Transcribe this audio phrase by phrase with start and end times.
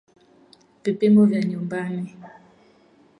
[0.83, 2.15] Vipimo vya nyumbani